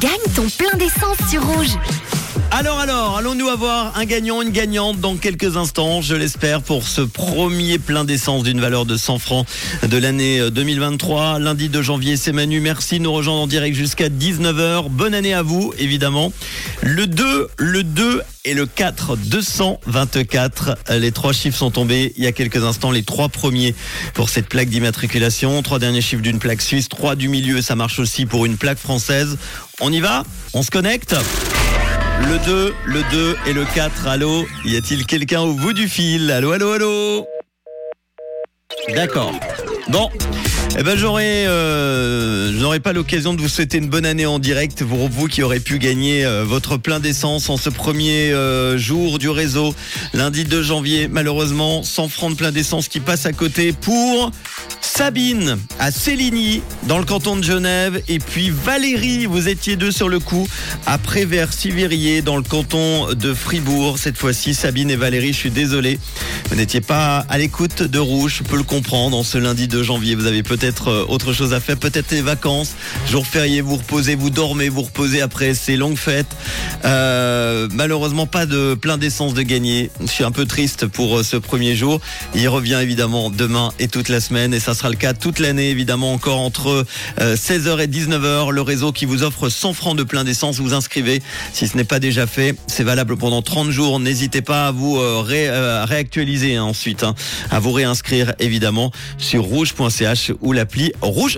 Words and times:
Gagne 0.00 0.34
ton 0.34 0.46
plein 0.58 0.76
d'essence 0.76 1.16
sur 1.30 1.42
Rouge. 1.42 1.78
Alors 2.58 2.80
alors, 2.80 3.18
allons-nous 3.18 3.48
avoir 3.50 3.98
un 3.98 4.06
gagnant, 4.06 4.40
une 4.40 4.48
gagnante 4.48 4.98
dans 4.98 5.16
quelques 5.16 5.58
instants, 5.58 6.00
je 6.00 6.14
l'espère, 6.14 6.62
pour 6.62 6.88
ce 6.88 7.02
premier 7.02 7.78
plein 7.78 8.06
d'essence 8.06 8.44
d'une 8.44 8.62
valeur 8.62 8.86
de 8.86 8.96
100 8.96 9.18
francs 9.18 9.46
de 9.86 9.98
l'année 9.98 10.50
2023. 10.50 11.38
Lundi 11.38 11.68
2 11.68 11.82
janvier, 11.82 12.16
c'est 12.16 12.32
Manu. 12.32 12.60
Merci 12.60 12.98
nous 12.98 13.12
rejoindre 13.12 13.42
en 13.42 13.46
direct 13.46 13.76
jusqu'à 13.76 14.08
19h. 14.08 14.88
Bonne 14.88 15.12
année 15.12 15.34
à 15.34 15.42
vous, 15.42 15.74
évidemment. 15.78 16.32
Le 16.80 17.06
2, 17.06 17.48
le 17.58 17.82
2 17.82 18.22
et 18.46 18.54
le 18.54 18.64
4, 18.64 19.18
224. 19.18 20.78
Les 20.98 21.12
trois 21.12 21.34
chiffres 21.34 21.58
sont 21.58 21.70
tombés 21.70 22.14
il 22.16 22.24
y 22.24 22.26
a 22.26 22.32
quelques 22.32 22.64
instants, 22.64 22.90
les 22.90 23.02
trois 23.02 23.28
premiers 23.28 23.74
pour 24.14 24.30
cette 24.30 24.48
plaque 24.48 24.70
d'immatriculation. 24.70 25.62
Trois 25.62 25.78
derniers 25.78 26.00
chiffres 26.00 26.22
d'une 26.22 26.38
plaque 26.38 26.62
suisse, 26.62 26.88
trois 26.88 27.16
du 27.16 27.28
milieu, 27.28 27.60
ça 27.60 27.76
marche 27.76 27.98
aussi 27.98 28.24
pour 28.24 28.46
une 28.46 28.56
plaque 28.56 28.78
française. 28.78 29.36
On 29.78 29.92
y 29.92 30.00
va 30.00 30.24
On 30.54 30.62
se 30.62 30.70
connecte 30.70 31.14
le 32.20 32.44
2, 32.44 32.74
le 32.86 33.02
2 33.10 33.36
et 33.46 33.52
le 33.52 33.64
4. 33.74 34.06
Allô 34.06 34.46
Y 34.64 34.76
a-t-il 34.76 35.06
quelqu'un 35.06 35.40
au 35.42 35.52
bout 35.52 35.72
du 35.72 35.88
fil? 35.88 36.30
Allô, 36.30 36.52
allô, 36.52 36.72
allô? 36.72 37.26
D'accord. 38.94 39.32
Bon. 39.88 40.08
Eh 40.78 40.82
ben 40.82 40.96
j'aurais 40.96 41.44
euh, 41.46 42.78
pas 42.82 42.92
l'occasion 42.92 43.32
de 43.32 43.40
vous 43.40 43.48
souhaiter 43.48 43.78
une 43.78 43.88
bonne 43.88 44.04
année 44.04 44.26
en 44.26 44.38
direct 44.38 44.84
pour 44.84 45.08
vous 45.08 45.28
qui 45.28 45.42
aurez 45.42 45.60
pu 45.60 45.78
gagner 45.78 46.26
euh, 46.26 46.44
votre 46.44 46.76
plein 46.76 47.00
d'essence 47.00 47.48
en 47.48 47.56
ce 47.56 47.70
premier 47.70 48.32
euh, 48.32 48.76
jour 48.76 49.18
du 49.18 49.30
réseau 49.30 49.74
lundi 50.12 50.44
2 50.44 50.62
janvier. 50.62 51.08
Malheureusement 51.08 51.82
100 51.82 52.08
francs 52.08 52.32
de 52.32 52.36
plein 52.36 52.52
d'essence 52.52 52.88
qui 52.88 53.00
passe 53.00 53.24
à 53.24 53.32
côté 53.32 53.72
pour 53.72 54.30
Sabine 54.82 55.58
à 55.78 55.90
Céligny 55.90 56.62
dans 56.82 56.98
le 56.98 57.04
canton 57.04 57.36
de 57.36 57.44
Genève. 57.44 58.02
Et 58.08 58.18
puis 58.18 58.50
Valérie 58.50 59.24
vous 59.26 59.48
étiez 59.48 59.76
deux 59.76 59.90
sur 59.90 60.08
le 60.08 60.20
coup 60.20 60.46
après 60.84 61.24
vers 61.24 61.52
Sivirier 61.52 62.20
dans 62.20 62.36
le 62.36 62.42
canton 62.42 63.14
de 63.14 63.32
Fribourg. 63.32 63.98
Cette 63.98 64.18
fois-ci 64.18 64.52
Sabine 64.52 64.90
et 64.90 64.96
Valérie 64.96 65.32
je 65.32 65.38
suis 65.38 65.50
désolé 65.50 65.98
vous 66.50 66.56
n'étiez 66.56 66.80
pas 66.80 67.24
à 67.28 67.38
l'écoute 67.38 67.82
de 67.82 67.98
Rouge 67.98 68.36
je 68.38 68.42
peux 68.42 68.56
le 68.56 68.62
comprendre 68.62 69.16
en 69.16 69.22
ce 69.22 69.38
lundi 69.38 69.68
2 69.68 69.82
janvier 69.82 70.14
vous 70.14 70.26
avez 70.26 70.42
peut-être 70.42 70.56
peut-être 70.56 71.06
autre 71.10 71.34
chose 71.34 71.52
à 71.52 71.60
faire, 71.60 71.76
peut-être 71.76 72.10
les 72.12 72.22
vacances, 72.22 72.74
jour 73.08 73.26
férié, 73.26 73.60
vous 73.60 73.76
reposez, 73.76 74.14
vous 74.14 74.30
dormez, 74.30 74.68
vous 74.68 74.82
reposez 74.82 75.20
après 75.20 75.54
ces 75.54 75.76
longues 75.76 75.98
fêtes. 75.98 76.34
Euh, 76.84 77.68
malheureusement, 77.72 78.26
pas 78.26 78.46
de 78.46 78.74
plein 78.74 78.96
d'essence 78.96 79.34
de 79.34 79.42
gagner. 79.42 79.90
Je 80.00 80.06
suis 80.06 80.24
un 80.24 80.32
peu 80.32 80.46
triste 80.46 80.86
pour 80.86 81.22
ce 81.22 81.36
premier 81.36 81.76
jour. 81.76 82.00
Il 82.34 82.48
revient 82.48 82.78
évidemment 82.80 83.28
demain 83.30 83.72
et 83.78 83.88
toute 83.88 84.08
la 84.08 84.20
semaine 84.20 84.54
et 84.54 84.60
ça 84.60 84.74
sera 84.74 84.88
le 84.88 84.96
cas 84.96 85.12
toute 85.12 85.38
l'année 85.38 85.70
évidemment 85.70 86.12
encore 86.12 86.40
entre 86.40 86.84
16h 87.18 87.80
et 87.80 87.86
19h. 87.86 88.50
Le 88.50 88.62
réseau 88.62 88.92
qui 88.92 89.04
vous 89.04 89.22
offre 89.22 89.48
100 89.48 89.74
francs 89.74 89.96
de 89.96 90.04
plein 90.04 90.24
d'essence, 90.24 90.58
vous 90.58 90.74
inscrivez 90.74 91.22
si 91.52 91.68
ce 91.68 91.76
n'est 91.76 91.84
pas 91.84 92.00
déjà 92.00 92.26
fait. 92.26 92.56
C'est 92.66 92.84
valable 92.84 93.16
pendant 93.16 93.42
30 93.42 93.70
jours. 93.70 94.00
N'hésitez 94.00 94.42
pas 94.42 94.68
à 94.68 94.72
vous 94.72 94.98
ré, 95.22 95.50
réactualiser 95.84 96.35
hein, 96.44 96.62
ensuite, 96.62 97.02
hein, 97.02 97.14
à 97.50 97.58
vous 97.58 97.72
réinscrire 97.72 98.34
évidemment 98.38 98.92
sur 99.18 99.44
rouge.ch 99.44 100.32
ou 100.40 100.52
l'appli 100.52 100.92
Rouge 101.00 101.34